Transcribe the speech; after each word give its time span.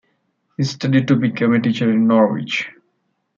He 0.57 0.63
studied 0.63 1.07
to 1.09 1.15
become 1.15 1.53
a 1.53 1.59
teacher 1.61 1.91
in 1.91 2.07
Norwich. 2.07 2.71